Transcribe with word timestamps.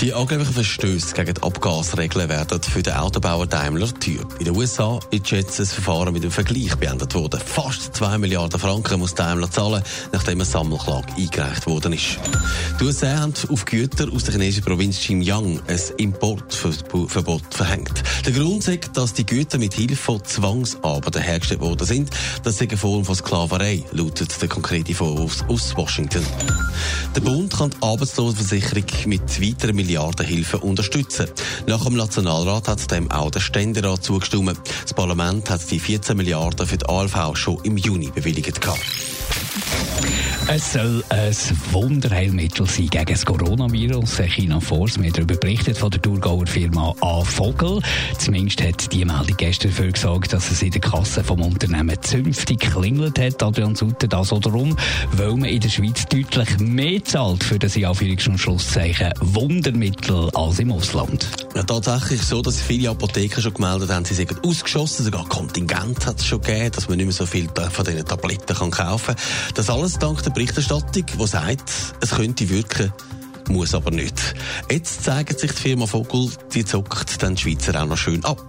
Die 0.00 0.14
angeblichen 0.14 0.54
Verstöße 0.54 1.12
gegen 1.14 1.34
die 1.34 1.42
Abgasregeln 1.42 2.30
werden 2.30 2.62
für 2.62 2.82
den 2.82 2.94
Autobauer 2.94 3.46
Daimler 3.46 3.88
teuer. 4.00 4.26
In 4.38 4.46
den 4.46 4.56
USA 4.56 4.98
ist 5.10 5.30
jetzt 5.30 5.60
ein 5.60 5.66
Verfahren 5.66 6.14
mit 6.14 6.24
dem 6.24 6.30
Vergleich 6.30 6.74
beendet 6.76 7.14
worden. 7.14 7.38
Fast 7.44 7.94
2 7.96 8.16
Milliarden 8.16 8.58
Franken 8.58 8.98
muss 8.98 9.14
Daimler 9.14 9.50
zahlen, 9.50 9.82
nachdem 10.10 10.38
eine 10.38 10.46
Sammelklage 10.46 11.12
eingereicht 11.18 11.66
worden 11.66 11.92
ist. 11.92 12.18
Die 12.80 12.84
USA 12.84 13.18
haben 13.18 13.34
auf 13.50 13.66
Güter 13.66 14.10
aus 14.10 14.24
der 14.24 14.32
chinesischen 14.32 14.64
Provinz 14.64 15.00
Xinjiang 15.00 15.60
ein 15.68 15.80
Importverbot 15.98 17.42
verhängt. 17.50 18.02
Der 18.24 18.32
Grund 18.32 18.66
ist, 18.68 18.90
dass 18.94 19.12
die 19.12 19.26
Güter 19.26 19.58
mit 19.58 19.74
Hilfe 19.74 19.96
von 19.96 20.24
Zwangsarbeiten 20.24 21.20
hergestellt 21.20 21.60
worden 21.60 21.86
sind. 21.86 22.08
Das 22.42 22.54
ist 22.54 22.62
eine 22.62 22.78
Form 22.78 23.04
von 23.04 23.16
Sklaverei, 23.16 23.84
lautet 23.92 24.40
der 24.40 24.48
konkrete 24.48 24.94
Vorwurf 24.94 25.44
aus 25.46 25.76
Washington. 25.76 26.24
Der 27.14 27.20
Bund 27.20 27.52
kann 27.52 27.68
die 27.68 27.82
Arbeitslosenversicherung 27.82 28.86
mit 29.04 29.42
weiteren 29.42 29.76
Milliardenhilfen 29.90 30.60
unterstützen. 30.60 31.26
Nach 31.66 31.82
dem 31.82 31.96
Nationalrat 31.96 32.68
hat 32.68 32.92
dem 32.92 33.10
auch 33.10 33.32
der 33.32 33.40
Ständerat 33.40 34.04
zugestimmt. 34.04 34.60
Das 34.84 34.94
Parlament 34.94 35.50
hat 35.50 35.68
die 35.68 35.80
14 35.80 36.16
Milliarden 36.16 36.64
für 36.64 36.76
die 36.76 36.86
ALV 36.86 37.36
schon 37.36 37.58
im 37.64 37.76
Juni 37.76 38.08
bewilligt. 38.14 38.60
Es 40.52 40.72
soll 40.72 41.04
ein 41.10 41.36
Wunderheilmittel 41.70 42.66
sein 42.66 42.88
gegen 42.88 43.04
das 43.06 43.24
Coronavirus. 43.24 44.22
China 44.26 44.58
Force, 44.58 44.98
wir 44.98 45.04
haben 45.04 45.12
darüber 45.12 45.36
berichtet 45.36 45.78
von 45.78 45.90
der 45.90 46.02
Thurgauer 46.02 46.44
Firma 46.44 46.92
A. 47.00 47.22
Vogel. 47.22 47.80
Zumindest 48.18 48.60
hat 48.60 48.92
die 48.92 49.04
Meldung 49.04 49.36
gestern 49.36 49.70
dafür 49.70 49.92
gesagt, 49.92 50.32
dass 50.32 50.50
es 50.50 50.60
in 50.62 50.72
der 50.72 50.80
Kasse 50.80 51.22
vom 51.22 51.42
Unternehmen 51.42 51.96
zünftig 52.02 52.58
klingelt 52.58 53.16
hat. 53.20 53.40
Adrian 53.40 53.76
Sutter, 53.76 54.08
das 54.08 54.32
oder 54.32 54.50
darum, 54.50 54.76
weil 55.12 55.36
man 55.36 55.44
in 55.44 55.60
der 55.60 55.68
Schweiz 55.68 56.04
deutlich 56.06 56.58
mehr 56.58 57.04
zahlt 57.04 57.44
für 57.44 57.60
das 57.60 57.76
Anführungs- 57.76 58.28
und 58.28 58.38
Schlusszeichen 58.38 59.12
Wundermittel 59.20 60.30
als 60.34 60.58
im 60.58 60.72
Ausland. 60.72 61.28
Ja, 61.54 61.62
tatsächlich 61.62 62.22
so, 62.22 62.42
dass 62.42 62.60
viele 62.60 62.90
Apotheker 62.90 63.40
schon 63.40 63.54
gemeldet 63.54 63.90
haben, 63.90 64.04
sie 64.04 64.14
sind 64.14 64.32
ausgeschossen, 64.44 65.04
sogar 65.04 65.28
Kontingent 65.28 66.06
hat 66.06 66.18
es 66.18 66.26
schon 66.26 66.40
gegeben, 66.40 66.72
dass 66.72 66.88
man 66.88 66.96
nicht 66.96 67.06
mehr 67.06 67.14
so 67.14 67.26
viel 67.26 67.48
von 67.70 67.84
diesen 67.84 68.04
Tabletten 68.04 68.70
kaufen 68.70 69.14
kann. 69.14 69.59
Das 69.60 69.68
alles 69.68 69.98
dank 69.98 70.22
der 70.22 70.30
Berichterstattung, 70.30 71.04
die 71.04 71.26
sagt, 71.26 71.70
es 72.00 72.12
könnte 72.12 72.48
wirken, 72.48 72.94
muss 73.50 73.74
aber 73.74 73.90
nicht. 73.90 74.34
Jetzt 74.70 75.04
zeigt 75.04 75.38
sich 75.38 75.52
die 75.52 75.58
Firma 75.58 75.86
Vogel, 75.86 76.30
die 76.54 76.64
zockt 76.64 77.20
den 77.20 77.36
Schweizer 77.36 77.78
auch 77.82 77.86
noch 77.86 77.98
schön 77.98 78.24
ab. 78.24 78.42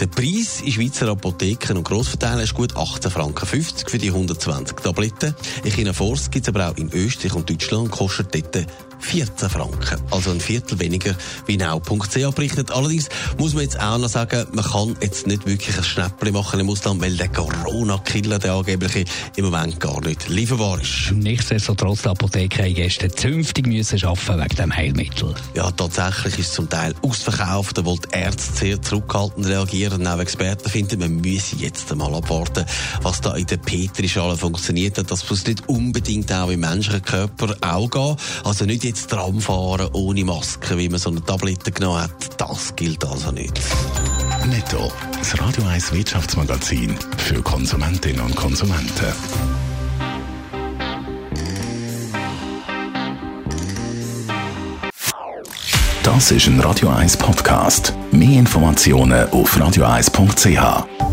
Der 0.00 0.06
Preis 0.06 0.62
in 0.64 0.72
Schweizer 0.72 1.08
Apotheken 1.08 1.76
und 1.76 1.84
Grossverteilen 1.84 2.40
ist 2.40 2.54
gut 2.54 2.74
18 2.74 3.10
Franken 3.10 3.44
50 3.44 3.90
für 3.90 3.98
die 3.98 4.08
120 4.08 4.78
Tabletten. 4.78 5.34
In 5.64 5.70
China 5.70 5.92
Force 5.92 6.30
gibt 6.30 6.48
es 6.48 6.54
aber 6.54 6.70
auch 6.70 6.76
in 6.78 6.90
Österreich 6.94 7.34
und 7.34 7.50
Deutschland 7.50 7.90
kostet 7.90 8.34
dort 8.34 8.66
14 9.04 9.50
Franken. 9.50 10.00
Also 10.10 10.30
ein 10.30 10.40
Viertel 10.40 10.78
weniger 10.80 11.14
wie 11.46 11.56
now.ch 11.56 12.34
berichtet. 12.34 12.70
Allerdings 12.70 13.08
muss 13.38 13.54
man 13.54 13.62
jetzt 13.62 13.78
auch 13.78 13.98
noch 13.98 14.08
sagen, 14.08 14.46
man 14.52 14.64
kann 14.64 14.96
jetzt 15.00 15.26
nicht 15.26 15.46
wirklich 15.46 15.76
ein 15.76 15.84
Schnäppchen 15.84 16.32
machen 16.32 16.60
im 16.60 16.70
Ausland, 16.70 17.00
weil 17.00 17.16
der 17.16 17.28
Corona-Killer, 17.28 18.38
der 18.38 18.54
angebliche, 18.54 19.04
im 19.36 19.44
Moment 19.44 19.78
gar 19.78 20.00
nicht 20.00 20.28
lieferbar 20.28 20.80
ist. 20.80 21.12
Nichtsdestotrotz, 21.12 22.02
die 22.02 22.08
Apotheke 22.08 22.62
haben 22.62 22.74
gestern 22.74 23.10
zünftig 23.10 23.66
müssen 23.66 24.02
arbeiten 24.04 24.40
wegen 24.40 24.56
dem 24.56 24.74
Heilmittel. 24.74 25.34
Ja, 25.54 25.70
tatsächlich 25.70 26.38
ist 26.38 26.48
es 26.48 26.52
zum 26.54 26.68
Teil 26.68 26.94
ausverkauft, 27.02 27.78
da 27.78 27.82
die 27.82 27.98
Ärzte 28.12 28.54
sehr 28.54 28.82
zurückhaltend 28.82 29.46
reagieren. 29.46 30.06
Auch 30.06 30.18
Experten 30.18 30.68
finden, 30.68 31.00
man 31.00 31.16
müsse 31.16 31.56
jetzt 31.56 31.90
einmal 31.92 32.14
abwarten, 32.14 32.64
was 33.02 33.20
da 33.20 33.34
in 33.34 33.46
der 33.46 33.58
Petrischale 33.58 34.36
funktioniert. 34.36 34.98
Das 35.10 35.28
muss 35.28 35.46
nicht 35.46 35.68
unbedingt 35.68 36.32
auch 36.32 36.50
im 36.50 36.60
menschlichen 36.60 37.02
Körper 37.02 37.56
auch 37.60 37.90
gehen. 37.90 38.16
Also 38.44 38.64
nicht 38.64 38.84
jetzt 38.94 39.10
Tram 39.10 39.40
fahren 39.40 39.88
ohne 39.92 40.24
Maske, 40.24 40.78
wie 40.78 40.88
man 40.88 41.00
so 41.00 41.10
eine 41.10 41.20
Tablette 41.20 41.72
genommen 41.72 42.02
hat. 42.02 42.40
Das 42.40 42.76
gilt 42.76 43.04
also 43.04 43.32
nicht. 43.32 43.60
Netto. 44.46 44.92
Das 45.18 45.36
Radio 45.40 45.64
1 45.64 45.92
Wirtschaftsmagazin 45.92 46.96
für 47.16 47.42
Konsumentinnen 47.42 48.20
und 48.20 48.36
Konsumenten. 48.36 49.12
Das 56.04 56.30
ist 56.30 56.46
ein 56.46 56.60
Radio 56.60 56.90
1 56.90 57.16
Podcast. 57.16 57.94
Mehr 58.12 58.38
Informationen 58.38 59.28
auf 59.30 59.56
radio1.ch. 59.56 61.03